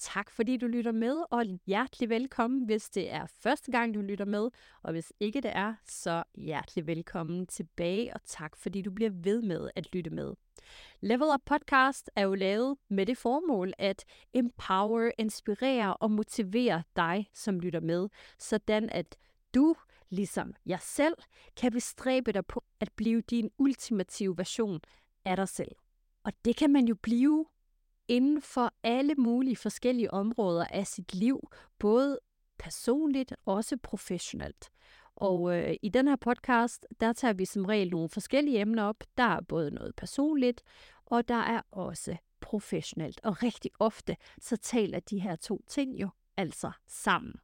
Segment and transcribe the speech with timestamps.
[0.00, 4.24] Tak fordi du lytter med, og hjertelig velkommen, hvis det er første gang, du lytter
[4.24, 4.50] med.
[4.82, 9.42] Og hvis ikke det er, så hjertelig velkommen tilbage, og tak fordi du bliver ved
[9.42, 10.34] med at lytte med.
[11.00, 17.28] Level Up Podcast er jo lavet med det formål at empower, inspirere og motivere dig,
[17.32, 19.16] som lytter med, sådan at
[19.54, 19.74] du,
[20.10, 21.14] ligesom jeg selv,
[21.56, 24.80] kan bestræbe dig på at blive din ultimative version
[25.24, 25.72] af dig selv.
[26.24, 27.46] Og det kan man jo blive
[28.10, 32.18] inden for alle mulige forskellige områder af sit liv, både
[32.58, 34.70] personligt og også professionelt.
[35.16, 39.04] Og øh, i den her podcast, der tager vi som regel nogle forskellige emner op.
[39.16, 40.62] Der er både noget personligt,
[41.06, 43.20] og der er også professionelt.
[43.24, 47.34] Og rigtig ofte, så taler de her to ting jo altså sammen.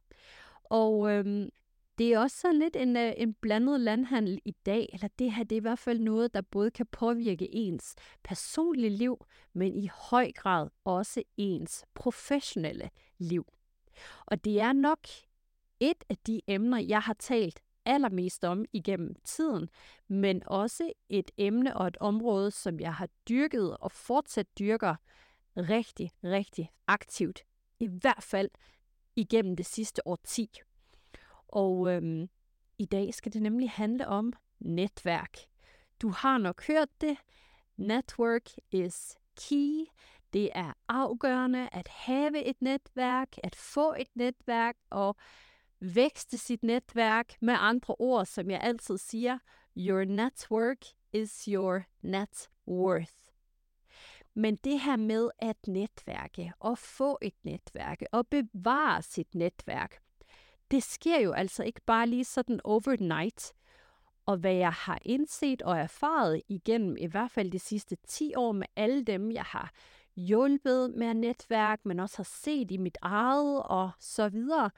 [0.63, 1.49] Og øhm,
[1.97, 5.43] det er også sådan lidt en, øh, en blandet landhandel i dag, eller det her
[5.43, 9.89] det er i hvert fald noget, der både kan påvirke ens personlige liv, men i
[9.93, 13.45] høj grad også ens professionelle liv.
[14.25, 15.07] Og det er nok
[15.79, 19.69] et af de emner, jeg har talt allermest om igennem tiden,
[20.07, 24.95] men også et emne og et område, som jeg har dyrket og fortsat dyrker
[25.57, 27.43] rigtig, rigtig aktivt.
[27.79, 28.49] I hvert fald
[29.15, 30.49] igennem det sidste årti.
[31.47, 32.29] Og øhm,
[32.77, 35.37] i dag skal det nemlig handle om netværk.
[36.01, 37.17] Du har nok hørt det.
[37.77, 39.85] Network is key.
[40.33, 45.15] Det er afgørende at have et netværk, at få et netværk og
[45.79, 47.33] vækste sit netværk.
[47.41, 49.39] Med andre ord, som jeg altid siger,
[49.77, 53.13] your network is your net worth.
[54.33, 60.01] Men det her med at netværke og få et netværk og bevare sit netværk,
[60.71, 63.53] det sker jo altså ikke bare lige sådan overnight.
[64.25, 68.51] Og hvad jeg har indset og erfaret igennem i hvert fald de sidste 10 år
[68.51, 69.71] med alle dem, jeg har
[70.15, 74.69] hjulpet med netværk, men også har set i mit eget og så videre,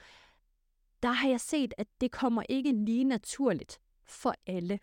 [1.04, 4.80] der har jeg set, at det kommer ikke lige naturligt for alle.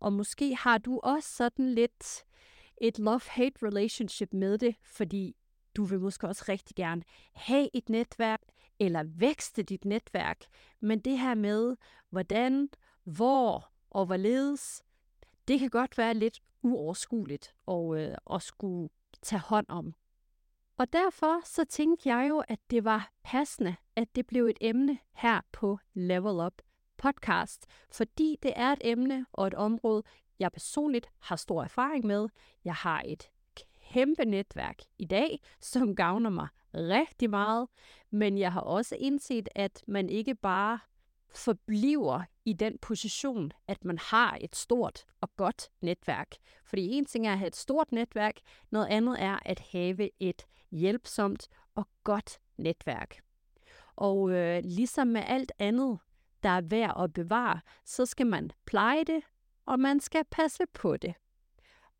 [0.00, 2.24] Og måske har du også sådan lidt
[2.80, 5.36] et love-hate relationship med det, fordi
[5.78, 7.02] du vil måske også rigtig gerne
[7.32, 8.42] have et netværk,
[8.78, 10.44] eller vækste dit netværk.
[10.80, 11.76] Men det her med,
[12.10, 12.68] hvordan,
[13.04, 14.82] hvor og hvorledes,
[15.48, 18.88] det kan godt være lidt uoverskueligt at, øh, at skulle
[19.22, 19.94] tage hånd om.
[20.76, 24.98] Og derfor så tænkte jeg jo, at det var passende, at det blev et emne
[25.12, 26.62] her på Level Up
[26.96, 30.02] podcast, fordi det er et emne og et område,
[30.38, 32.28] jeg personligt har stor erfaring med.
[32.64, 33.30] Jeg har et
[33.92, 37.68] kæmpe netværk i dag, som gavner mig rigtig meget,
[38.10, 40.78] men jeg har også indset, at man ikke bare
[41.34, 46.36] forbliver i den position, at man har et stort og godt netværk.
[46.64, 48.34] Fordi en ting er at have et stort netværk,
[48.70, 53.20] noget andet er at have et hjælpsomt og godt netværk.
[53.96, 55.98] Og øh, ligesom med alt andet,
[56.42, 59.22] der er værd at bevare, så skal man pleje det,
[59.66, 61.14] og man skal passe på det.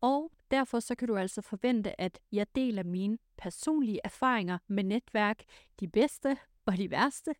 [0.01, 5.43] Og derfor så kan du altså forvente, at jeg deler mine personlige erfaringer med netværk,
[5.79, 7.35] de bedste og de værste.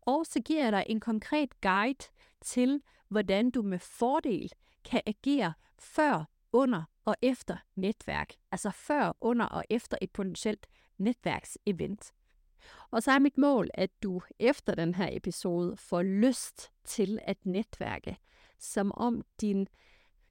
[0.00, 2.04] Og så giver jeg dig en konkret guide
[2.40, 4.52] til, hvordan du med fordel
[4.84, 8.32] kan agere før, under og efter netværk.
[8.52, 10.66] Altså før, under og efter et potentielt
[10.98, 12.12] netværksevent.
[12.90, 17.46] Og så er mit mål, at du efter den her episode får lyst til at
[17.46, 18.16] netværke,
[18.58, 19.68] som om din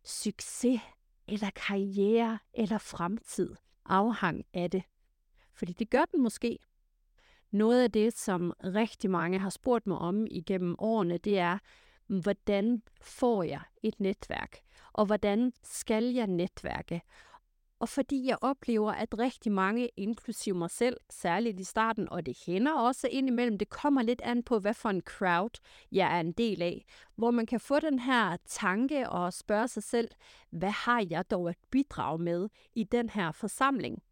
[0.04, 0.82] succes
[1.28, 3.56] eller karriere eller fremtid
[3.86, 4.84] afhang af det.
[5.54, 6.60] Fordi det gør den måske.
[7.52, 11.58] Noget af det, som rigtig mange har spurgt mig om igennem årene, det er,
[12.08, 14.58] hvordan får jeg et netværk?
[14.94, 17.02] Og hvordan skal jeg netværke?
[17.80, 22.38] Og fordi jeg oplever, at rigtig mange, inklusive mig selv, særligt i starten, og det
[22.46, 25.60] hænder også indimellem, det kommer lidt an på, hvad for en crowd
[25.92, 26.86] jeg er en del af,
[27.16, 30.08] hvor man kan få den her tanke og spørge sig selv,
[30.50, 34.04] hvad har jeg dog at bidrage med i den her forsamling?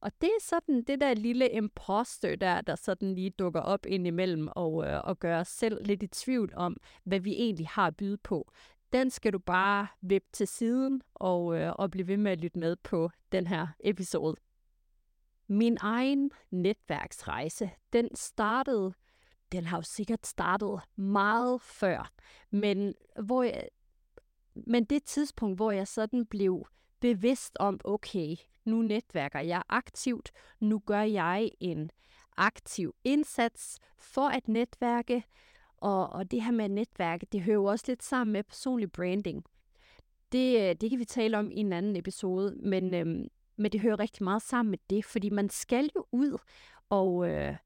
[0.00, 4.48] Og det er sådan det der lille imposter der, der sådan lige dukker op indimellem
[4.56, 7.96] og, øh, og gør os selv lidt i tvivl om, hvad vi egentlig har at
[7.96, 8.52] byde på
[8.94, 12.58] den skal du bare vippe til siden og, øh, og blive ved med at lytte
[12.58, 14.36] med på den her episode.
[15.46, 18.94] Min egen netværksrejse, den startede,
[19.52, 22.12] den har jo sikkert startet meget før,
[22.50, 23.68] men, hvor jeg,
[24.54, 26.66] men det tidspunkt, hvor jeg sådan blev
[27.00, 30.30] bevidst om, okay, nu netværker jeg aktivt,
[30.60, 31.90] nu gør jeg en
[32.36, 35.24] aktiv indsats for at netværke,
[35.84, 39.44] og, og det her med netværk, det hører jo også lidt sammen med personlig branding.
[40.32, 43.80] Det, øh, det kan vi tale om i en anden episode, men, øhm, men det
[43.80, 46.38] hører rigtig meget sammen med det, fordi man skal jo ud
[46.90, 47.56] og, øh,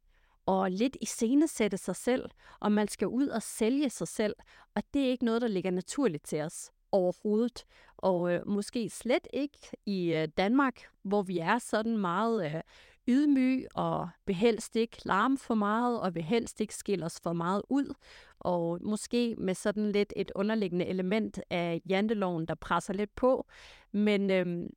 [0.47, 2.31] og lidt iscenesætte sig selv,
[2.61, 4.35] og man skal ud og sælge sig selv,
[4.75, 7.65] og det er ikke noget, der ligger naturligt til os overhovedet.
[7.97, 12.61] Og øh, måske slet ikke i øh, Danmark, hvor vi er sådan meget øh,
[13.09, 17.33] ydmyg og vil helst ikke larme for meget, og vil helst ikke skille os for
[17.33, 17.95] meget ud,
[18.41, 23.47] og måske med sådan lidt et underliggende element af janteloven, der presser lidt på.
[23.93, 24.71] Men, øhm,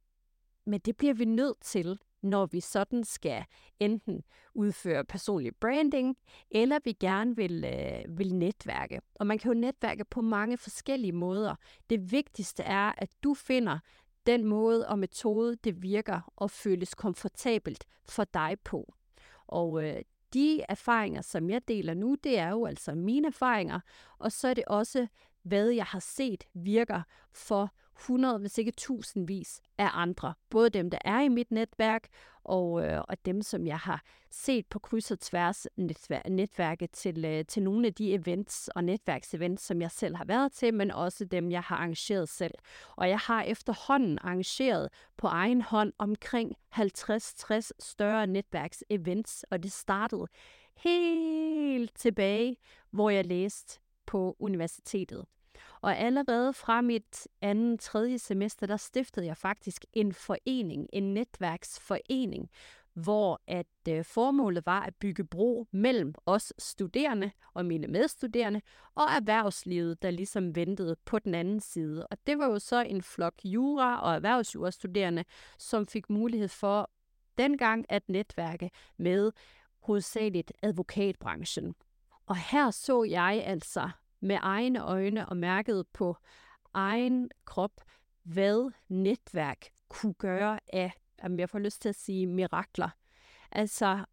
[0.66, 3.44] men det bliver vi nødt til, når vi sådan skal
[3.80, 4.24] enten
[4.54, 6.18] udføre personlig branding,
[6.52, 9.02] eller vi gerne vil, øh, vil netværke.
[9.16, 11.56] Og man kan jo netværke på mange forskellige måder.
[11.90, 13.80] Det vigtigste er, at du finder
[14.26, 18.94] den måde og metode, det virker og føles komfortabelt for dig på.
[19.48, 20.02] Og øh,
[20.34, 23.80] de erfaringer, som jeg deler nu, det er jo altså mine erfaringer,
[24.18, 25.08] og så er det også,
[25.44, 27.02] hvad jeg har set virker
[27.32, 30.34] for 100, hvis ikke tusindvis af andre.
[30.50, 32.08] Både dem, der er i mit netværk,
[32.44, 37.26] og, øh, og dem, som jeg har set på kryds og tværs netvær- netværket til,
[37.26, 40.92] øh, til nogle af de events og netværksevents, som jeg selv har været til, men
[40.92, 42.54] også dem, jeg har arrangeret selv.
[42.96, 50.28] Og jeg har efterhånden arrangeret på egen hånd omkring 50-60 større netværksevents, og det startede
[50.78, 52.58] helt tilbage,
[52.92, 55.26] hvor jeg læste på universitetet.
[55.82, 62.50] Og allerede fra mit anden, tredje semester, der stiftede jeg faktisk en forening, en netværksforening,
[62.94, 68.62] hvor at øh, formålet var at bygge bro mellem os studerende og mine medstuderende
[68.96, 72.08] og erhvervslivet, der ligesom ventede på den anden side.
[72.08, 75.24] Og det var jo så en flok jura- og erhvervsjurastuderende,
[75.58, 76.90] som fik mulighed for
[77.38, 79.32] dengang at netværke med
[79.82, 81.76] hovedsageligt advokatbranchen.
[82.26, 83.90] Og her så jeg altså
[84.22, 86.18] med egne øjne og mærket på
[86.74, 87.82] egen krop,
[88.24, 90.92] hvad netværk kunne gøre af,
[91.24, 92.90] jamen jeg får lyst til at sige, mirakler.
[93.52, 94.06] Altså,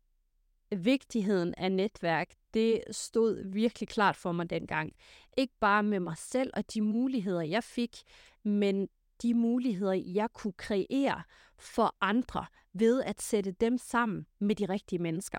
[0.77, 4.93] vigtigheden af netværk, det stod virkelig klart for mig dengang.
[5.37, 7.97] Ikke bare med mig selv og de muligheder, jeg fik,
[8.43, 8.89] men
[9.23, 11.23] de muligheder, jeg kunne kreere
[11.59, 15.39] for andre ved at sætte dem sammen med de rigtige mennesker.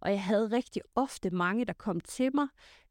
[0.00, 2.48] Og jeg havde rigtig ofte mange, der kom til mig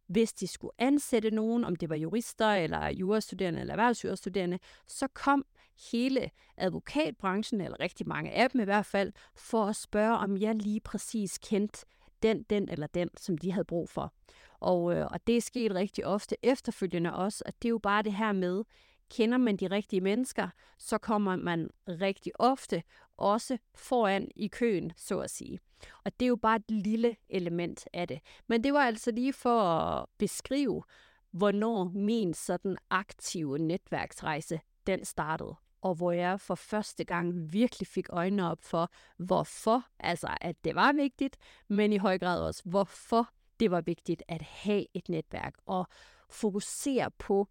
[0.08, 5.46] hvis de skulle ansætte nogen, om det var jurister eller jurastuderende eller erhvervsjurastuderende, så kom
[5.92, 10.56] hele advokatbranchen, eller rigtig mange af dem i hvert fald, for at spørge, om jeg
[10.56, 11.86] lige præcis kendte
[12.24, 14.14] den, den eller den, som de havde brug for.
[14.60, 18.04] Og, øh, og det er sket rigtig ofte efterfølgende også, at det er jo bare
[18.04, 18.64] det her med,
[19.10, 22.84] kender man de rigtige mennesker, så kommer man rigtig ofte
[23.18, 25.60] også foran i køen, så at sige.
[26.04, 28.20] Og det er jo bare et lille element af det.
[28.48, 30.84] Men det var altså lige for at beskrive,
[31.32, 35.56] hvornår min sådan aktive netværksrejse, den startede.
[35.82, 40.76] Og hvor jeg for første gang virkelig fik øjnene op for, hvorfor, altså at det
[40.76, 43.30] var vigtigt, men i høj grad også, hvorfor
[43.60, 45.88] det var vigtigt at have et netværk og
[46.30, 47.48] fokusere på,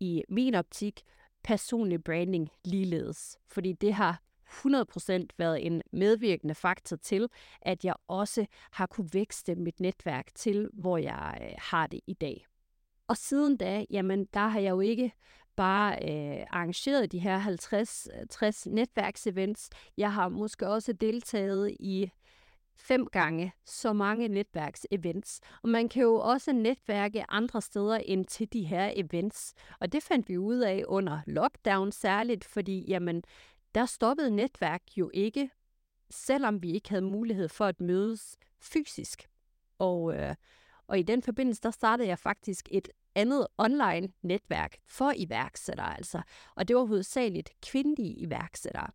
[0.00, 1.02] i min optik,
[1.44, 3.38] personlig branding ligeledes.
[3.46, 7.28] Fordi det har 100% været en medvirkende faktor til,
[7.62, 12.14] at jeg også har kunne vækste mit netværk til, hvor jeg øh, har det i
[12.14, 12.46] dag.
[13.08, 15.12] Og siden da, jamen, der har jeg jo ikke
[15.56, 19.70] bare øh, arrangeret de her 50-60 øh, netværksevents.
[19.96, 22.10] Jeg har måske også deltaget i
[22.78, 25.40] fem gange så mange netværksevents.
[25.62, 29.54] Og man kan jo også netværke andre steder end til de her events.
[29.80, 33.22] Og det fandt vi ud af under lockdown særligt, fordi jamen,
[33.78, 35.50] der stoppede netværk jo ikke,
[36.10, 39.28] selvom vi ikke havde mulighed for at mødes fysisk.
[39.78, 40.34] Og, øh,
[40.86, 46.22] og i den forbindelse, der startede jeg faktisk et andet online netværk for iværksættere altså.
[46.54, 48.90] Og det var hovedsageligt kvindelige iværksættere.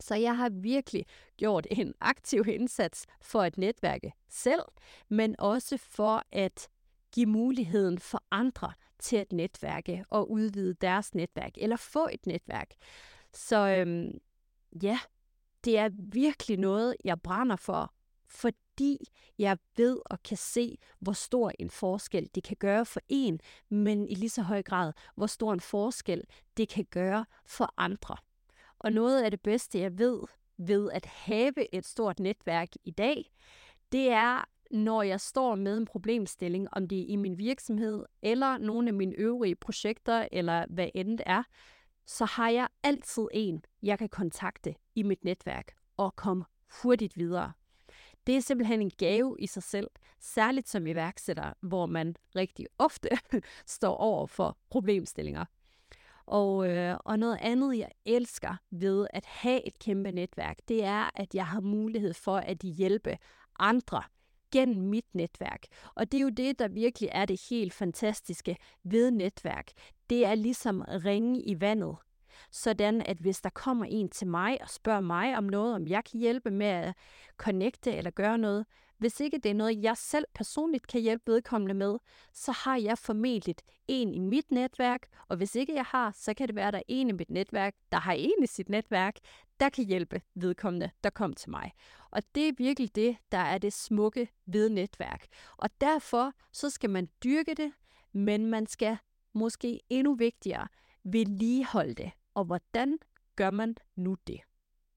[0.00, 1.06] Så jeg har virkelig
[1.36, 4.64] gjort en aktiv indsats for at netværke selv,
[5.08, 6.68] men også for at
[7.12, 12.74] give muligheden for andre til at netværke og udvide deres netværk, eller få et netværk.
[13.34, 14.18] Så øhm,
[14.82, 14.98] ja,
[15.64, 17.92] det er virkelig noget, jeg brænder for,
[18.26, 18.98] fordi
[19.38, 24.08] jeg ved og kan se, hvor stor en forskel det kan gøre for en, men
[24.08, 26.24] i lige så høj grad, hvor stor en forskel
[26.56, 28.16] det kan gøre for andre.
[28.78, 30.20] Og noget af det bedste, jeg ved
[30.56, 33.32] ved at have et stort netværk i dag,
[33.92, 38.58] det er, når jeg står med en problemstilling, om det er i min virksomhed, eller
[38.58, 41.42] nogle af mine øvrige projekter, eller hvad end det er,
[42.06, 46.44] så har jeg altid en, jeg kan kontakte i mit netværk og komme
[46.82, 47.52] hurtigt videre.
[48.26, 53.08] Det er simpelthen en gave i sig selv, særligt som iværksætter, hvor man rigtig ofte
[53.66, 55.44] står over for problemstillinger.
[56.26, 61.10] Og, øh, og noget andet, jeg elsker ved at have et kæmpe netværk, det er,
[61.14, 63.18] at jeg har mulighed for at hjælpe
[63.58, 64.02] andre
[64.54, 65.62] gennem mit netværk.
[65.94, 69.70] Og det er jo det, der virkelig er det helt fantastiske ved netværk.
[70.10, 71.96] Det er ligesom ringe i vandet.
[72.50, 76.04] Sådan at hvis der kommer en til mig og spørger mig om noget, om jeg
[76.04, 76.94] kan hjælpe med at
[77.36, 78.66] connecte eller gøre noget,
[78.98, 81.98] hvis ikke det er noget, jeg selv personligt kan hjælpe vedkommende med,
[82.32, 83.54] så har jeg formentlig
[83.88, 86.78] en i mit netværk, og hvis ikke jeg har, så kan det være, at der
[86.78, 89.16] er en i mit netværk, der har en i sit netværk,
[89.60, 91.72] der kan hjælpe vedkommende, der kom til mig.
[92.14, 95.26] Og det er virkelig det, der er det smukke ved netværk.
[95.56, 97.72] Og derfor så skal man dyrke det,
[98.12, 98.98] men man skal
[99.32, 100.68] måske endnu vigtigere
[101.04, 102.10] vedligeholde det.
[102.34, 102.98] Og hvordan
[103.36, 104.40] gør man nu det?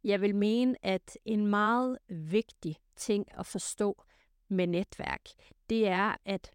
[0.03, 4.03] Jeg vil mene, at en meget vigtig ting at forstå
[4.47, 5.21] med netværk,
[5.69, 6.51] det er, at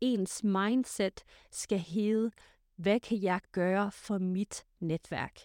[0.00, 1.20] ens mindset
[1.50, 2.30] skal hedde,
[2.76, 5.40] hvad kan jeg gøre for mit netværk?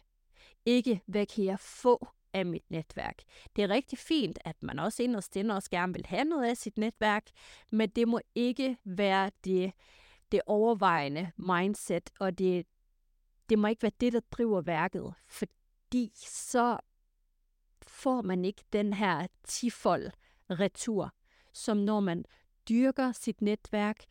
[0.65, 3.21] Ikke, hvad kan jeg få af mit netværk.
[3.55, 6.57] Det er rigtig fint, at man også inderst inde også gerne vil have noget af
[6.57, 7.23] sit netværk,
[7.71, 9.71] men det må ikke være det,
[10.31, 12.65] det overvejende mindset, og det,
[13.49, 16.77] det må ikke være det, der driver værket, fordi så
[17.87, 20.11] får man ikke den her tifold
[20.49, 21.13] retur,
[21.53, 22.25] som når man
[22.69, 24.03] dyrker sit netværk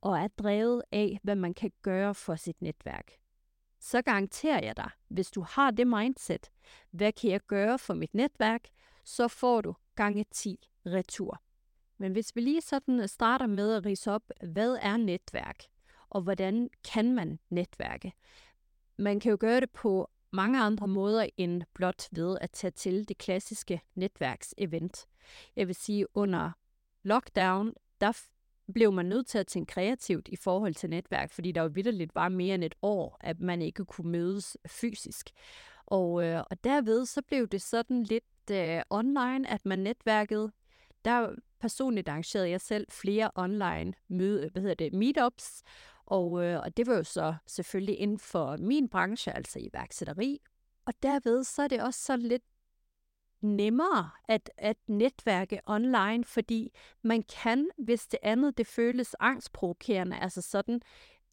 [0.00, 3.12] og er drevet af, hvad man kan gøre for sit netværk.
[3.82, 6.50] Så garanterer jeg dig, hvis du har det mindset,
[6.90, 8.68] hvad kan jeg gøre for mit netværk,
[9.04, 11.42] så får du gange 10 retur.
[11.98, 15.64] Men hvis vi lige sådan øh, starter med at rise op, hvad er netværk,
[16.10, 18.12] og hvordan kan man netværke?
[18.96, 23.08] Man kan jo gøre det på mange andre måder end blot ved at tage til
[23.08, 25.06] det klassiske netværksevent.
[25.56, 26.50] Jeg vil sige, under
[27.02, 28.12] lockdown, der
[28.72, 32.14] blev man nødt til at tænke kreativt i forhold til netværk, fordi der jo vidderligt
[32.14, 35.30] var mere end et år, at man ikke kunne mødes fysisk.
[35.86, 40.52] Og, øh, og derved så blev det sådan lidt øh, online, at man netværkede.
[41.04, 45.62] Der personligt arrangerede jeg selv flere online møde, hvad hedder det, meetups,
[46.06, 50.40] og, øh, og det var jo så selvfølgelig inden for min branche, altså iværksætteri.
[50.86, 52.42] Og derved så er det også sådan lidt
[53.42, 56.72] nemmere at, at netværke online, fordi
[57.02, 60.80] man kan, hvis det andet det føles angstprovokerende, altså sådan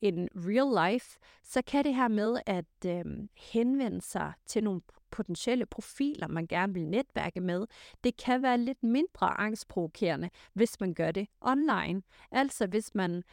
[0.01, 3.05] en real life, så kan det her med at øh,
[3.37, 7.67] henvende sig til nogle potentielle profiler, man gerne vil netværke med,
[8.03, 12.01] det kan være lidt mindre angstprovokerende, hvis man gør det online.
[12.31, 13.23] Altså hvis man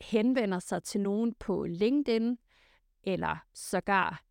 [0.00, 2.38] henvender sig til nogen på LinkedIn,
[3.02, 4.25] eller sågar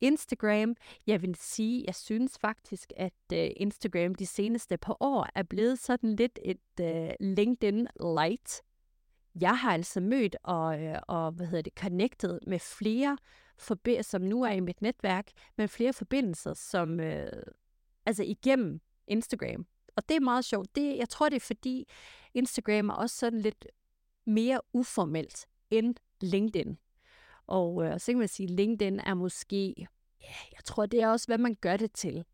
[0.00, 0.76] Instagram.
[1.06, 5.78] Jeg vil sige, jeg synes faktisk, at øh, Instagram de seneste par år er blevet
[5.78, 8.62] sådan lidt et øh, LinkedIn light.
[9.40, 13.18] Jeg har altså mødt og, øh, og hvad hedder det, connected med flere,
[13.58, 17.42] forbi- som nu er i mit netværk, med flere forbindelser, som øh,
[18.06, 19.66] altså igennem Instagram.
[19.96, 20.76] Og det er meget sjovt.
[20.76, 21.88] Det, jeg tror, det er fordi
[22.34, 23.66] Instagram er også sådan lidt
[24.26, 26.78] mere uformelt end LinkedIn.
[27.46, 29.74] Og øh, så kan man sige, at LinkedIn er måske,
[30.20, 32.24] ja, jeg tror, det er også, hvad man gør det til.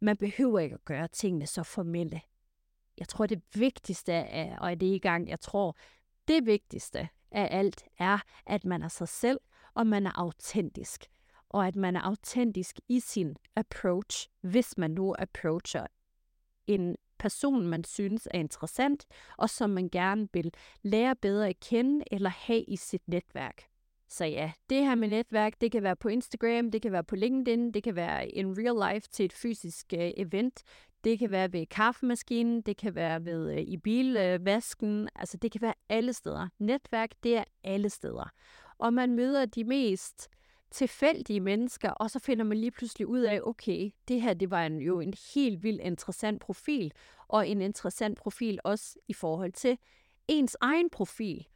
[0.00, 2.20] Man behøver ikke at gøre tingene så formelle.
[2.98, 5.76] Jeg tror, det vigtigste er, og det i gang, jeg tror,
[6.28, 9.40] det vigtigste af alt er, at man er sig selv,
[9.74, 11.06] og man er autentisk.
[11.48, 15.86] Og at man er autentisk i sin approach, hvis man nu approacher
[16.66, 19.06] en person, man synes er interessant,
[19.38, 23.71] og som man gerne vil lære bedre at kende eller have i sit netværk.
[24.12, 27.16] Så ja, det her med netværk, det kan være på Instagram, det kan være på
[27.16, 30.62] LinkedIn, det kan være in real life til et fysisk uh, event,
[31.04, 35.52] det kan være ved kaffemaskinen, det kan være ved uh, i bilvasken, uh, altså det
[35.52, 36.48] kan være alle steder.
[36.58, 38.30] Netværk, det er alle steder.
[38.78, 40.28] Og man møder de mest
[40.70, 44.66] tilfældige mennesker, og så finder man lige pludselig ud af, okay, det her det var
[44.66, 46.92] en, jo en helt vildt interessant profil,
[47.28, 49.78] og en interessant profil også i forhold til
[50.28, 51.46] ens egen profil.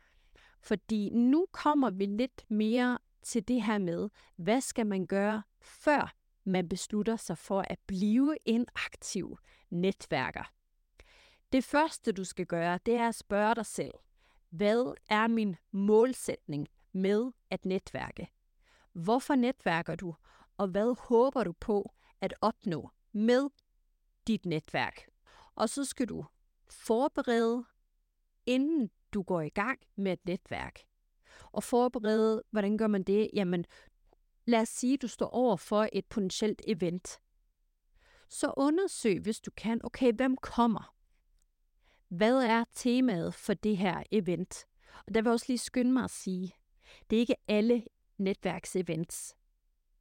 [0.66, 6.14] Fordi nu kommer vi lidt mere til det her med, hvad skal man gøre, før
[6.44, 9.38] man beslutter sig for at blive en aktiv
[9.70, 10.52] netværker.
[11.52, 13.92] Det første, du skal gøre, det er at spørge dig selv,
[14.50, 18.28] hvad er min målsætning med at netværke?
[18.92, 20.14] Hvorfor netværker du,
[20.56, 23.48] og hvad håber du på at opnå med
[24.26, 25.08] dit netværk?
[25.54, 26.24] Og så skal du
[26.70, 27.64] forberede,
[28.46, 30.80] inden du går i gang med et netværk.
[31.52, 33.30] Og forberede, hvordan gør man det?
[33.32, 33.64] Jamen,
[34.44, 37.20] lad os sige, at du står over for et potentielt event.
[38.28, 40.94] Så undersøg, hvis du kan, okay, hvem kommer?
[42.08, 44.66] Hvad er temaet for det her event?
[45.06, 46.54] Og der vil jeg også lige skynde mig at sige,
[47.10, 47.84] det er ikke alle
[48.18, 49.36] netværksevents,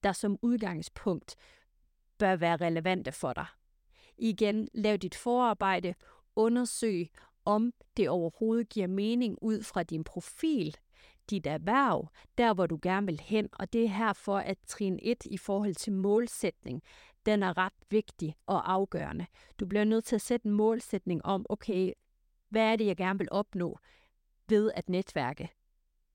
[0.04, 1.36] der som udgangspunkt
[2.18, 3.46] bør være relevante for dig.
[4.18, 5.94] Igen, lav dit forarbejde,
[6.36, 7.10] undersøg,
[7.46, 10.78] om det overhovedet giver mening ud fra din profil,
[11.30, 15.26] dit erhverv, der hvor du gerne vil hen, og det er herfor, at trin 1
[15.26, 16.84] i forhold til målsætning,
[17.26, 19.26] den er ret vigtig og afgørende.
[19.60, 21.94] Du bliver nødt til at sætte en målsætning om, okay,
[22.50, 23.80] hvad er det, jeg gerne vil opnå
[24.50, 25.50] ved at netværke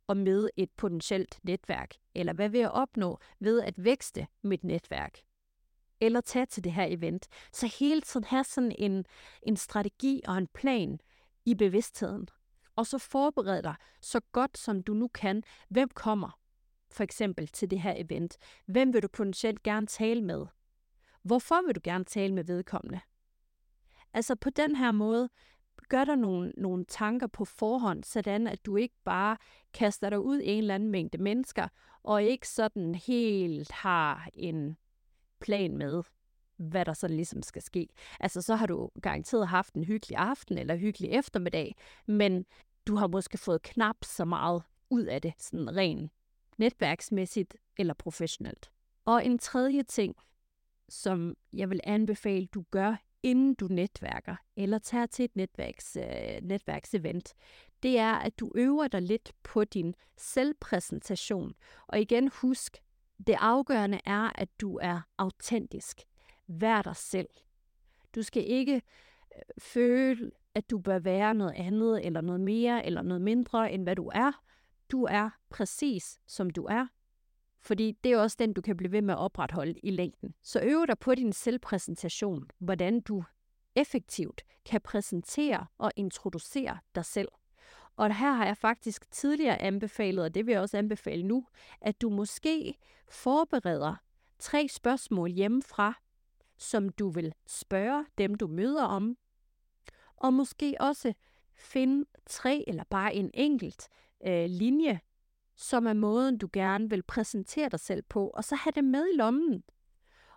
[0.07, 1.95] og med et potentielt netværk?
[2.15, 5.19] Eller hvad vil jeg opnå ved at vækste mit netværk?
[6.01, 7.29] Eller tage til det her event.
[7.53, 9.05] Så hele tiden have sådan en,
[9.43, 10.99] en strategi og en plan
[11.44, 12.28] i bevidstheden.
[12.76, 16.38] Og så forbered dig så godt som du nu kan, hvem kommer
[16.90, 18.37] for eksempel til det her event.
[18.66, 20.47] Hvem vil du potentielt gerne tale med?
[21.23, 23.00] Hvorfor vil du gerne tale med vedkommende?
[24.12, 25.28] Altså på den her måde,
[25.90, 29.37] gør dig nogle, nogle tanker på forhånd, sådan at du ikke bare
[29.73, 31.68] kaster dig ud i en eller anden mængde mennesker,
[32.02, 34.76] og ikke sådan helt har en
[35.40, 36.02] plan med,
[36.61, 37.88] hvad der sådan ligesom skal ske.
[38.21, 41.75] Altså så har du garanteret haft en hyggelig aften eller hyggelig eftermiddag,
[42.07, 42.45] men
[42.87, 46.12] du har måske fået knap så meget ud af det, sådan rent
[46.59, 48.71] netværksmæssigt eller professionelt.
[49.05, 50.14] Og en tredje ting,
[50.88, 56.42] som jeg vil anbefale, du gør, inden du netværker eller tager til et netværks, øh,
[56.42, 57.35] netværksevent,
[57.83, 61.55] det er, at du øver dig lidt på din selvpræsentation.
[61.87, 62.79] Og igen husk,
[63.27, 66.01] det afgørende er, at du er autentisk.
[66.53, 67.29] Vær dig selv.
[68.15, 68.75] Du skal ikke
[69.37, 73.83] øh, føle, at du bør være noget andet, eller noget mere, eller noget mindre, end
[73.83, 74.33] hvad du er.
[74.91, 76.87] Du er præcis, som du er.
[77.59, 80.35] Fordi det er også den, du kan blive ved med at opretholde i længden.
[80.43, 83.25] Så øv dig på din selvpræsentation, hvordan du
[83.75, 87.29] effektivt kan præsentere og introducere dig selv.
[87.97, 91.47] Og her har jeg faktisk tidligere anbefalet, og det vil jeg også anbefale nu,
[91.81, 93.95] at du måske forbereder
[94.39, 95.95] tre spørgsmål hjemmefra,
[96.61, 99.16] som du vil spørge dem, du møder om,
[100.16, 101.12] og måske også
[101.55, 103.88] finde tre eller bare en enkelt
[104.27, 105.01] øh, linje,
[105.57, 109.07] som er måden, du gerne vil præsentere dig selv på, og så have det med
[109.12, 109.62] i lommen.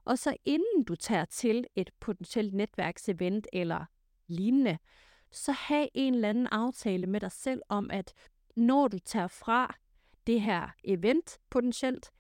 [0.06, 3.86] Og så inden du tager til et potentielt netværksevent eller
[4.28, 4.78] lignende,
[5.32, 8.14] så have en eller anden aftale med dig selv om, at
[8.56, 9.76] når du tager fra
[10.28, 12.12] det her event potentielt,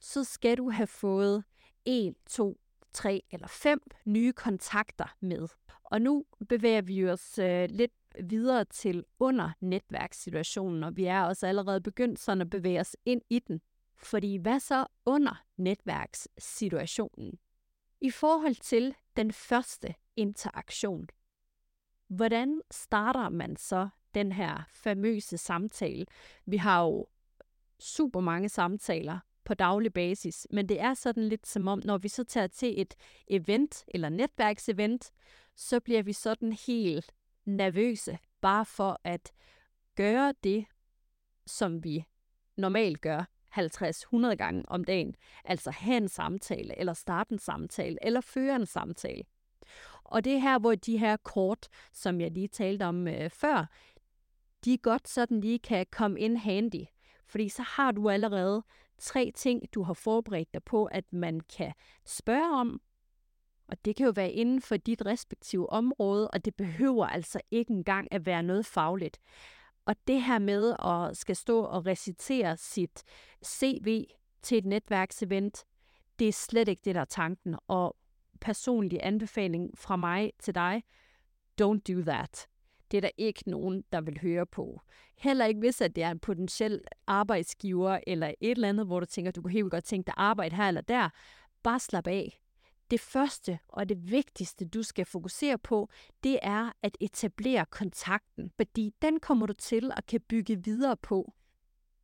[0.00, 1.44] så skal du have fået
[1.84, 2.60] en, to,
[2.98, 5.48] tre eller fem nye kontakter med.
[5.84, 7.92] Og nu bevæger vi os øh, lidt
[8.24, 13.22] videre til under netværkssituationen, og vi er også allerede begyndt sådan at bevæge os ind
[13.30, 13.60] i den.
[13.96, 17.38] Fordi hvad så under netværkssituationen?
[18.00, 21.08] I forhold til den første interaktion,
[22.08, 26.06] hvordan starter man så den her famøse samtale?
[26.46, 27.06] Vi har jo
[27.78, 32.08] super mange samtaler på daglig basis, men det er sådan lidt som om, når vi
[32.08, 32.94] så tager til et
[33.28, 35.12] event eller netværksevent,
[35.56, 37.12] så bliver vi sådan helt
[37.44, 39.32] nervøse, bare for at
[39.94, 40.64] gøre det,
[41.46, 42.04] som vi
[42.56, 43.24] normalt gør
[43.58, 45.14] 50-100 gange om dagen.
[45.44, 49.24] Altså have en samtale, eller starte en samtale, eller føre en samtale.
[50.04, 53.66] Og det er her, hvor de her kort, som jeg lige talte om øh, før,
[54.64, 56.84] de godt sådan lige kan komme ind handy.
[57.26, 58.62] Fordi så har du allerede
[58.98, 61.72] tre ting, du har forberedt dig på, at man kan
[62.04, 62.80] spørge om,
[63.68, 67.70] og det kan jo være inden for dit respektive område, og det behøver altså ikke
[67.70, 69.18] engang at være noget fagligt.
[69.86, 73.04] Og det her med at skal stå og recitere sit
[73.44, 74.04] CV
[74.42, 75.64] til et netværksevent,
[76.18, 77.56] det er slet ikke det, der er tanken.
[77.68, 77.96] Og
[78.40, 80.82] personlig anbefaling fra mig til dig,
[81.62, 82.48] don't do that
[82.90, 84.80] det er der ikke nogen, der vil høre på.
[85.16, 89.06] Heller ikke hvis, at det er en potentiel arbejdsgiver eller et eller andet, hvor du
[89.06, 91.08] tænker, du kunne helt godt tænke dig arbejde her eller der.
[91.62, 92.40] Bare slap af.
[92.90, 95.88] Det første og det vigtigste, du skal fokusere på,
[96.24, 101.32] det er at etablere kontakten, fordi den kommer du til at kan bygge videre på.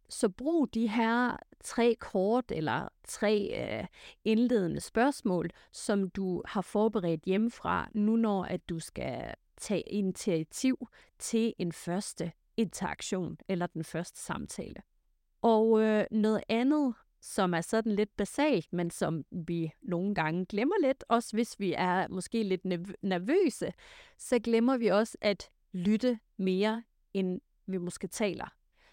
[0.09, 3.87] Så brug de her tre kort eller tre øh,
[4.25, 11.55] indledende spørgsmål, som du har forberedt hjemmefra, nu når at du skal tage initiativ til
[11.59, 14.83] en første interaktion eller den første samtale.
[15.43, 20.75] Og øh, noget andet, som er sådan lidt basalt, men som vi nogle gange glemmer
[20.83, 22.65] lidt, også hvis vi er måske lidt
[23.03, 23.73] nervøse,
[24.19, 26.83] så glemmer vi også at lytte mere,
[27.15, 28.49] end vi måske taler.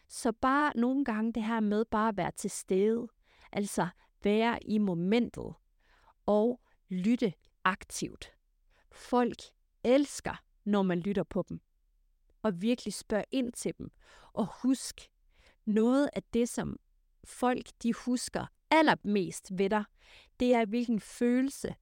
[0.07, 3.07] Så bare nogle gange det her med bare at være til stede,
[3.51, 3.87] altså
[4.23, 5.53] være i momentet
[6.25, 8.31] og lytte aktivt.
[8.91, 9.41] Folk
[9.83, 11.61] elsker, når man lytter på dem,
[12.41, 13.91] og virkelig spørg ind til dem.
[14.33, 15.11] Og husk,
[15.65, 16.79] noget af det, som
[17.23, 19.83] folk de husker allermest ved dig,
[20.39, 21.75] det er, hvilken følelse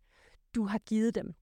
[0.55, 1.35] du har givet dem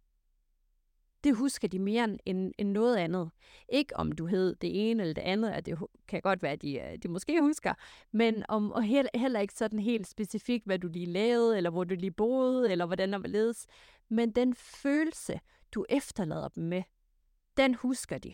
[1.23, 3.29] det husker de mere end, end noget andet.
[3.69, 6.61] Ikke om du hed det ene eller det andet, at det kan godt være, at
[6.61, 7.73] de, øh, de måske husker,
[8.11, 11.95] men om, og heller ikke sådan helt specifikt, hvad du lige lavede, eller hvor du
[11.95, 13.67] lige boede, eller hvordan der var ledes.
[14.09, 15.39] Men den følelse,
[15.71, 16.83] du efterlader dem med,
[17.57, 18.33] den husker de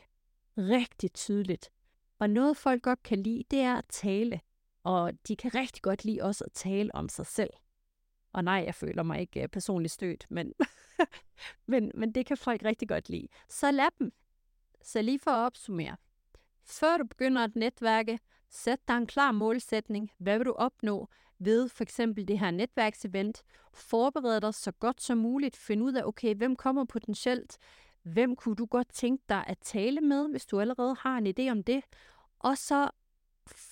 [0.58, 1.72] rigtig tydeligt.
[2.20, 4.42] Og noget folk godt kan lide, det er at tale.
[4.84, 7.50] Og de kan rigtig godt lide også at tale om sig selv.
[8.34, 10.54] Og nej, jeg føler mig ikke øh, personligt stødt, men,
[11.72, 13.28] men, men det kan folk rigtig godt lide.
[13.50, 14.14] Så lad dem.
[14.84, 15.98] Så lige for at opsummere.
[16.64, 20.12] Før du begynder at netværke, sæt dig en klar målsætning.
[20.18, 21.10] Hvad vil du opnå
[21.40, 23.44] ved for eksempel det her netværksevent?
[23.74, 25.56] Forbered dig så godt som muligt.
[25.56, 27.58] Find ud af, okay, hvem kommer potentielt?
[28.04, 31.52] Hvem kunne du godt tænke dig at tale med, hvis du allerede har en idé
[31.52, 31.84] om det?
[32.40, 32.90] Og så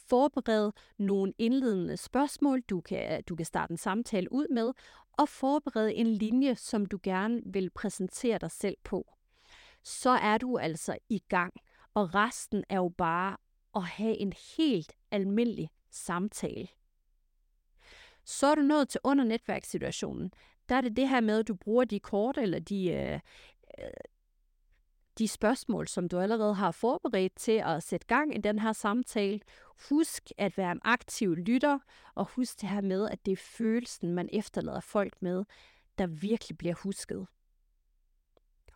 [0.10, 4.74] forberede nogle indledende spørgsmål, du kan, du kan starte en samtale ud med,
[5.18, 9.14] og forberede en linje, som du gerne vil præsentere dig selv på.
[9.84, 11.54] Så er du altså i gang,
[11.94, 13.38] og resten er jo bare
[13.76, 16.68] at have en helt almindelig samtale.
[18.24, 20.32] Så er du nået til under netværkssituationen.
[20.70, 23.20] Der er det det her med, at du bruger de kort eller de, øh,
[25.20, 29.40] de spørgsmål, som du allerede har forberedt til at sætte gang i den her samtale.
[29.90, 31.80] Husk at være en aktiv lytter,
[32.16, 35.44] og husk det her med, at det er følelsen, man efterlader folk med,
[35.98, 37.28] der virkelig bliver husket.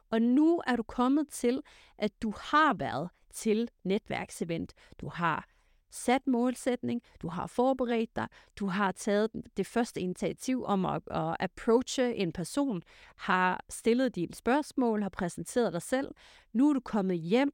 [0.09, 1.61] Og nu er du kommet til,
[1.97, 4.73] at du har været til netværksevent.
[5.01, 5.47] Du har
[5.95, 8.27] sat målsætning, du har forberedt dig,
[8.59, 12.83] du har taget det første initiativ om at, at approache en person,
[13.15, 16.11] har stillet dine spørgsmål, har præsenteret dig selv.
[16.53, 17.51] Nu er du kommet hjem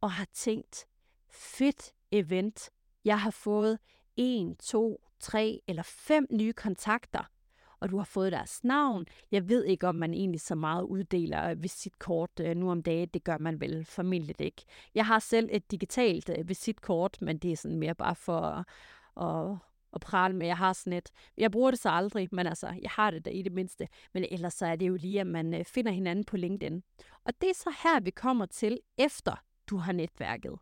[0.00, 0.86] og har tænkt,
[1.30, 2.70] fedt event,
[3.04, 3.78] jeg har fået
[4.16, 7.24] en, to, tre eller fem nye kontakter
[7.82, 9.06] og du har fået deres navn.
[9.30, 13.08] Jeg ved ikke, om man egentlig så meget uddeler øh, visitkort øh, nu om dagen.
[13.08, 14.64] Det gør man vel formentlig ikke.
[14.94, 18.64] Jeg har selv et digitalt øh, visitkort, men det er sådan mere bare for at,
[19.20, 19.58] at,
[19.92, 20.46] at prale med.
[20.46, 21.10] Jeg har sådan et.
[21.36, 23.88] Jeg bruger det så aldrig, men altså, jeg har det da i det mindste.
[24.14, 26.82] Men ellers så er det jo lige, at man finder hinanden på LinkedIn.
[27.24, 30.58] Og det er så her, vi kommer til, efter du har netværket.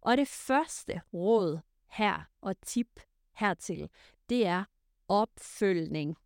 [0.00, 3.00] Og det første råd her og tip
[3.32, 3.88] hertil,
[4.28, 4.64] det er
[5.08, 6.16] opfølgning.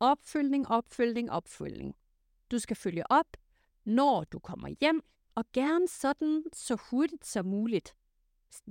[0.00, 1.94] Opfølgning, opfølgning, opfølgning.
[2.50, 3.36] Du skal følge op,
[3.84, 5.02] når du kommer hjem,
[5.34, 7.94] og gerne sådan så hurtigt som muligt.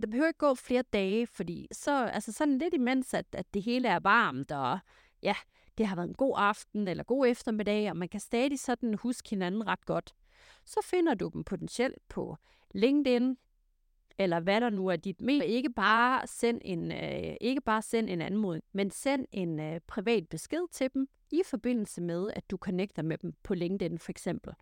[0.02, 3.64] Der behøver ikke gå flere dage, fordi så, altså sådan lidt imens, at, at det
[3.64, 4.80] hele er varmt, og
[5.22, 5.36] ja,
[5.78, 9.30] det har været en god aften eller god eftermiddag, og man kan stadig sådan huske
[9.30, 10.16] hinanden ret godt.
[10.66, 12.38] Så finder du dem potentielt på
[12.72, 13.38] LinkedIn,
[14.20, 15.44] eller hvad der nu er dit mail.
[15.44, 20.30] Ikke bare send en, øh, ikke bare send en anmodning, men send en øh, privat
[20.30, 24.54] besked til dem i forbindelse med, at du connecter med dem på LinkedIn for eksempel.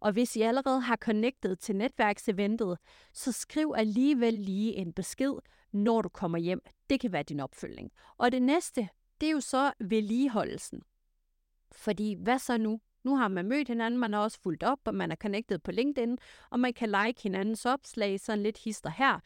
[0.00, 2.78] Og hvis I allerede har connectet til netværkseventet,
[3.12, 5.32] så skriv alligevel lige en besked,
[5.72, 6.60] når du kommer hjem.
[6.90, 7.90] Det kan være din opfølgning.
[8.16, 8.88] Og det næste,
[9.20, 10.82] det er jo så vedligeholdelsen.
[11.72, 12.80] Fordi hvad så nu?
[13.06, 15.70] Nu har man mødt hinanden, man har også fulgt op, og man er connected på
[15.70, 16.18] LinkedIn,
[16.50, 19.20] og man kan like hinandens opslag, sådan lidt hister her.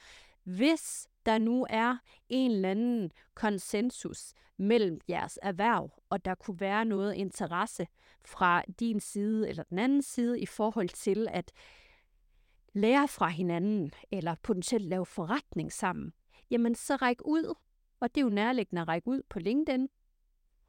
[0.45, 1.97] Hvis der nu er
[2.29, 7.87] en eller anden konsensus mellem jeres erhverv, og der kunne være noget interesse
[8.25, 11.53] fra din side eller den anden side i forhold til at
[12.73, 16.13] lære fra hinanden, eller potentielt lave forretning sammen,
[16.51, 17.55] jamen så ræk ud,
[18.01, 19.89] og det er jo nærliggende at række ud på LinkedIn,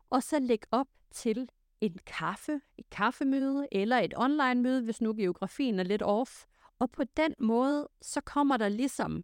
[0.09, 1.49] og så læg op til
[1.81, 6.45] en kaffe, et kaffemøde eller et online møde, hvis nu geografien er lidt off,
[6.79, 9.17] Og på den måde, så kommer der ligesom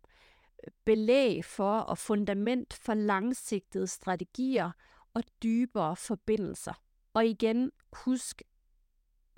[0.64, 4.72] øh, belæg for og fundament for langsigtede strategier
[5.14, 6.74] og dybere forbindelser.
[7.14, 8.42] Og igen, husk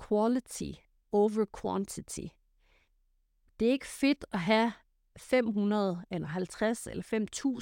[0.08, 0.72] quality
[1.12, 2.28] over quantity.
[3.60, 4.74] Det er ikke fedt at have
[5.18, 7.04] 500 eller 50 eller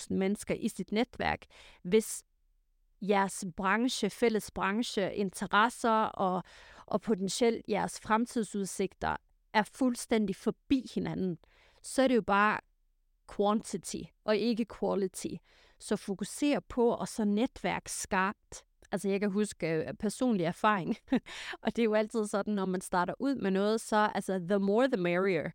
[0.09, 1.45] 5.000 mennesker i sit netværk,
[1.83, 2.23] hvis
[3.01, 6.43] jeres branche, fælles branche, interesser og,
[6.85, 9.15] og potentielt jeres fremtidsudsigter
[9.53, 11.37] er fuldstændig forbi hinanden,
[11.83, 12.59] så er det jo bare
[13.35, 15.35] quantity og ikke quality.
[15.79, 18.63] Så fokuser på at så netværk skarpt.
[18.91, 20.97] Altså jeg kan huske øh, personlig erfaring,
[21.63, 24.59] og det er jo altid sådan, når man starter ud med noget, så altså the
[24.59, 25.51] more the merrier.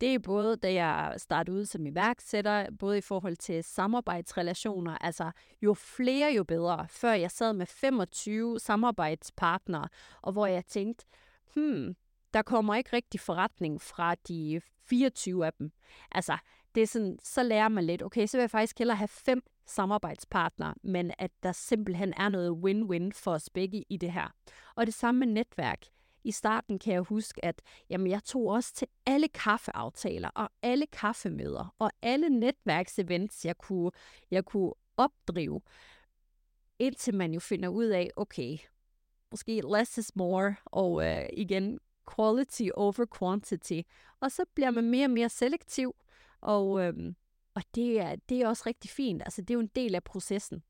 [0.00, 5.30] Det er både, da jeg startede ud som iværksætter, både i forhold til samarbejdsrelationer, altså
[5.62, 6.86] jo flere, jo bedre.
[6.90, 9.88] Før jeg sad med 25 samarbejdspartnere,
[10.22, 11.06] og hvor jeg tænkte,
[11.54, 11.96] hmm,
[12.34, 15.72] der kommer ikke rigtig forretning fra de 24 af dem.
[16.12, 16.38] Altså,
[16.74, 19.42] det er sådan, så lærer man lidt, okay, så vil jeg faktisk hellere have fem
[19.66, 24.28] samarbejdspartnere, men at der simpelthen er noget win-win for os begge i det her.
[24.74, 25.86] Og det samme med netværk.
[26.26, 30.86] I starten kan jeg huske, at jamen, jeg tog også til alle kaffeaftaler og alle
[30.86, 33.90] kaffemøder og alle netværksevents, jeg kunne,
[34.30, 35.60] jeg kunne opdrive,
[36.78, 38.58] indtil man jo finder ud af, okay,
[39.30, 41.78] måske less is more, og øh, igen,
[42.16, 43.80] quality over quantity.
[44.20, 45.94] Og så bliver man mere og mere selektiv,
[46.40, 47.16] og, øhm,
[47.54, 49.22] og det, er, det er også rigtig fint.
[49.22, 50.62] Altså, det er jo en del af processen.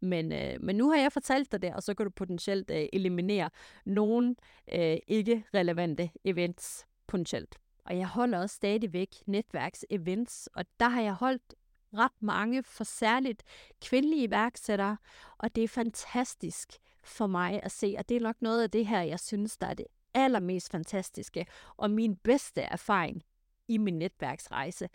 [0.00, 2.86] Men, øh, men nu har jeg fortalt dig det, og så kan du potentielt øh,
[2.92, 3.50] eliminere
[3.86, 4.36] nogle
[4.72, 7.58] øh, ikke-relevante events potentielt.
[7.84, 11.54] Og jeg holder også stadigvæk netværksevents, og der har jeg holdt
[11.94, 13.42] ret mange for særligt
[13.82, 14.96] kvindelige iværksættere,
[15.38, 16.72] og det er fantastisk
[17.04, 19.66] for mig at se, og det er nok noget af det her, jeg synes, der
[19.66, 23.22] er det allermest fantastiske, og min bedste erfaring
[23.68, 24.88] i min netværksrejse,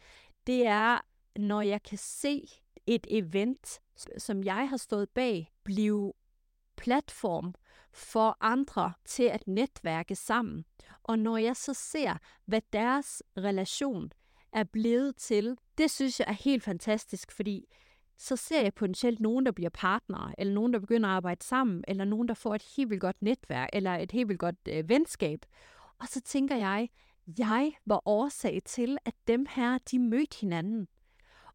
[0.48, 1.00] det er,
[1.40, 2.48] når jeg kan se
[2.88, 3.80] et event,
[4.18, 6.14] som jeg har stået bag, blive
[6.78, 7.54] platform
[7.92, 10.66] for andre til at netværke sammen.
[11.04, 14.12] Og når jeg så ser, hvad deres relation
[14.54, 17.66] er blevet til, det synes jeg er helt fantastisk, fordi
[18.18, 21.84] så ser jeg potentielt nogen, der bliver partnere, eller nogen, der begynder at arbejde sammen,
[21.88, 24.90] eller nogen, der får et helt vildt godt netværk, eller et helt vildt godt øh,
[24.90, 25.46] venskab.
[26.00, 26.90] Og så tænker jeg,
[27.40, 30.88] jeg var årsag til, at dem her, de mødte hinanden.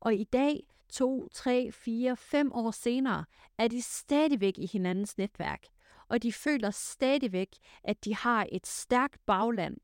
[0.01, 3.25] Og i dag, to, tre, fire, fem år senere,
[3.59, 5.67] er de stadigvæk i hinandens netværk.
[6.09, 9.77] Og de føler stadigvæk, at de har et stærkt bagland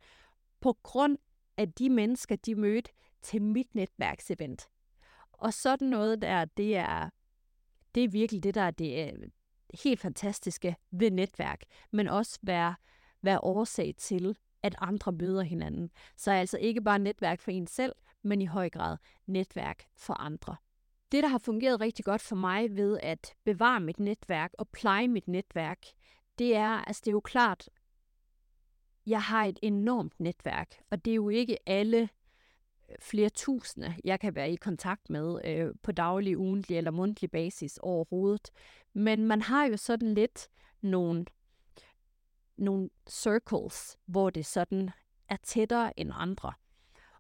[0.61, 1.19] på grund
[1.57, 2.91] af de mennesker, de mødte
[3.23, 4.69] til mit netværksevent.
[5.33, 7.11] Og sådan noget der, det er,
[7.95, 9.29] det er virkelig det, der er det øh,
[9.83, 12.75] helt fantastiske ved netværk, men også være,
[13.23, 15.91] være årsag til, at andre møder hinanden.
[16.17, 20.57] Så altså ikke bare netværk for en selv, men i høj grad netværk for andre.
[21.13, 25.09] Det, der har fungeret rigtig godt for mig ved at bevare mit netværk og pleje
[25.09, 25.87] mit netværk,
[26.39, 27.69] det er, altså det er jo klart,
[29.07, 32.09] jeg har et enormt netværk, og det er jo ikke alle
[32.91, 37.31] øh, flere tusinde, jeg kan være i kontakt med øh, på daglig, ugentlig eller mundtlig
[37.31, 38.51] basis overhovedet.
[38.93, 40.49] Men man har jo sådan lidt
[40.81, 41.27] nogle,
[42.57, 44.91] nogle circles, hvor det sådan
[45.29, 46.53] er tættere end andre.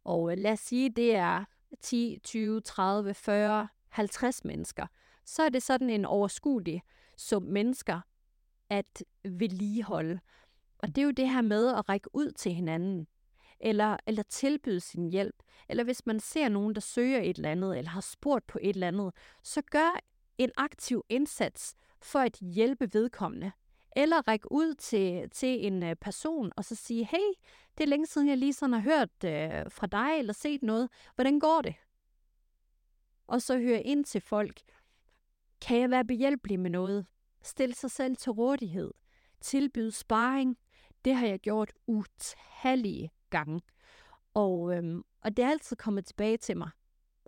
[0.04, 1.44] Og øh, lad os sige, det er
[1.82, 4.86] 10, 20, 30, 40, 50 mennesker.
[5.24, 6.82] Så er det sådan en overskuelig
[7.16, 8.00] sum mennesker
[8.70, 10.20] at vedligeholde.
[10.78, 13.06] Og det er jo det her med at række ud til hinanden
[13.60, 17.78] eller, eller tilbyde sin hjælp, eller hvis man ser nogen, der søger et eller andet,
[17.78, 20.00] eller har spurgt på et eller andet, så gør
[20.38, 23.52] en aktiv indsats for at hjælpe vedkommende.
[23.96, 27.32] Eller række ud til, til en øh, person og så sige, hey,
[27.78, 30.90] det er længe siden, jeg lige sådan har hørt øh, fra dig eller set noget.
[31.14, 31.74] Hvordan går det?
[33.26, 34.60] Og så høre ind til folk.
[35.60, 37.06] Kan jeg være behjælpelig med noget?
[37.42, 38.90] Stil sig selv til rådighed.
[39.40, 40.58] Tilbyde sparring.
[41.04, 43.60] Det har jeg gjort utallige gange.
[44.34, 46.70] Og, øhm, og det er altid kommet tilbage til mig.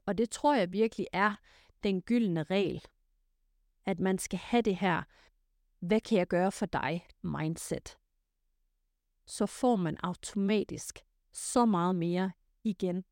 [0.06, 1.34] Og det tror jeg virkelig er
[1.82, 2.82] den gyldne regel.
[3.86, 5.02] At man skal have det her,
[5.80, 7.98] hvad kan jeg gøre for dig, mindset.
[9.26, 10.98] Så får man automatisk
[11.32, 12.32] så meget mere
[12.64, 13.04] igen.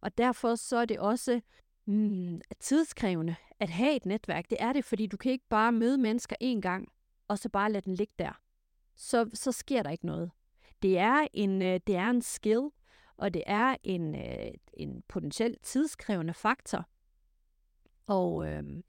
[0.00, 1.40] Og derfor så er det også
[1.86, 4.50] mm, tidskrævende at have et netværk.
[4.50, 6.92] Det er det, fordi du kan ikke bare møde mennesker en gang,
[7.28, 8.40] og så bare lade den ligge der.
[8.94, 10.30] Så, så sker der ikke noget.
[10.82, 12.68] Det er en, øh, det er en skill,
[13.16, 16.88] og det er en, øh, en potentielt tidskrævende faktor.
[18.06, 18.84] Og, øhm,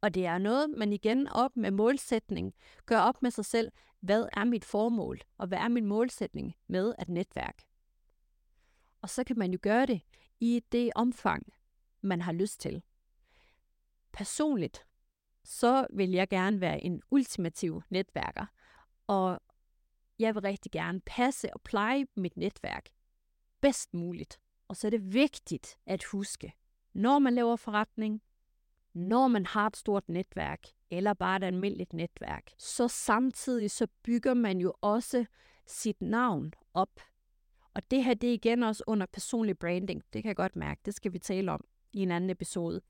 [0.00, 2.54] og det er noget, man igen op med målsætning,
[2.86, 6.94] gør op med sig selv, hvad er mit formål, og hvad er min målsætning med
[6.98, 7.62] at netværk.
[9.02, 10.00] Og så kan man jo gøre det
[10.40, 11.52] i det omfang,
[12.00, 12.82] man har lyst til.
[14.12, 14.86] Personligt,
[15.44, 18.46] så vil jeg gerne være en ultimativ netværker,
[19.06, 19.40] og
[20.18, 22.88] jeg vil rigtig gerne passe og pleje mit netværk
[23.60, 24.40] bedst muligt.
[24.68, 26.52] Og så er det vigtigt at huske,
[26.92, 28.22] når man laver forretning,
[28.94, 34.34] når man har et stort netværk, eller bare et almindeligt netværk, så samtidig så bygger
[34.34, 35.24] man jo også
[35.66, 37.00] sit navn op.
[37.74, 40.02] Og det her, det er igen også under personlig branding.
[40.12, 40.80] Det kan jeg godt mærke.
[40.84, 42.80] Det skal vi tale om i en anden episode.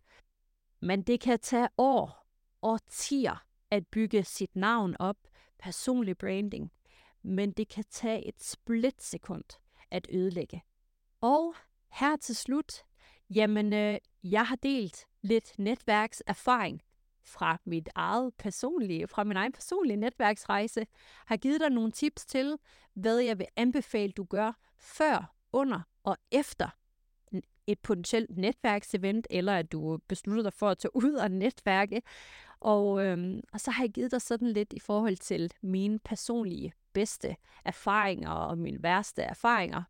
[0.80, 2.26] Men det kan tage år,
[2.60, 5.16] og tier at bygge sit navn op,
[5.58, 6.72] personlig branding.
[7.22, 9.44] Men det kan tage et splitsekund
[9.90, 10.62] at ødelægge.
[11.20, 11.54] Og
[11.92, 12.72] her til slut,
[13.34, 16.82] jamen, øh, jeg har delt lidt netværkserfaring
[17.24, 20.86] fra mit eget personlige, fra min egen personlige netværksrejse,
[21.26, 22.56] har givet dig nogle tips til,
[22.94, 26.68] hvad jeg vil anbefale, du gør før, under og efter
[27.66, 32.02] et potentielt netværksevent, eller at du beslutter dig for at tage ud og netværke.
[32.60, 36.72] Og, øhm, og så har jeg givet dig sådan lidt i forhold til mine personlige
[36.92, 39.82] bedste erfaringer og mine værste erfaringer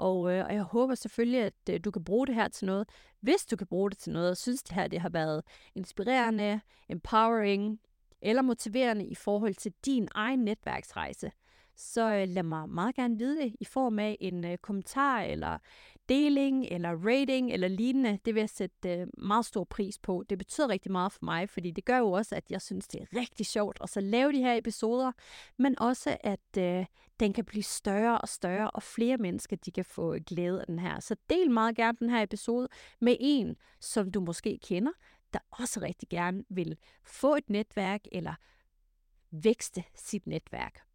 [0.00, 2.88] og, øh, og jeg håber selvfølgelig, at øh, du kan bruge det her til noget.
[3.20, 5.42] Hvis du kan bruge det til noget, og synes det her det har været
[5.74, 7.80] inspirerende, empowering
[8.22, 11.32] eller motiverende i forhold til din egen netværksrejse,
[11.80, 15.58] så øh, lad mig meget gerne vide det i form af en øh, kommentar eller
[16.08, 18.18] deling eller rating eller lignende.
[18.24, 20.24] Det vil jeg sætte øh, meget stor pris på.
[20.30, 23.00] Det betyder rigtig meget for mig, fordi det gør jo også, at jeg synes, det
[23.00, 25.12] er rigtig sjovt at så lave de her episoder,
[25.56, 26.86] men også, at øh,
[27.20, 30.66] den kan blive større og større, og flere mennesker de kan få øh, glæde af
[30.66, 31.00] den her.
[31.00, 32.68] Så del meget gerne den her episode
[33.00, 34.92] med en, som du måske kender,
[35.32, 38.34] der også rigtig gerne vil få et netværk eller
[39.30, 40.89] vækste sit netværk.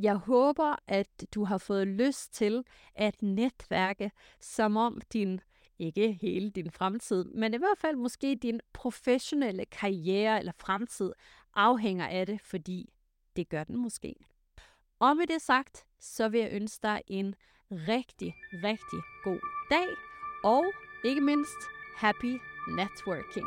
[0.00, 4.10] Jeg håber, at du har fået lyst til at netværke,
[4.40, 5.40] som om din,
[5.78, 11.12] ikke hele din fremtid, men i hvert fald måske din professionelle karriere eller fremtid
[11.54, 12.92] afhænger af det, fordi
[13.36, 14.14] det gør den måske.
[14.98, 17.34] Og med det sagt, så vil jeg ønske dig en
[17.70, 19.88] rigtig, rigtig god dag,
[20.44, 20.64] og
[21.04, 21.58] ikke mindst,
[21.96, 23.46] happy networking.